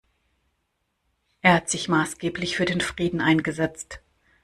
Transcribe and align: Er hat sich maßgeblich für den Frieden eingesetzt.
Er 1.43 1.53
hat 1.53 1.69
sich 1.69 1.87
maßgeblich 1.87 2.57
für 2.57 2.65
den 2.65 2.81
Frieden 2.81 3.21
eingesetzt. 3.21 3.99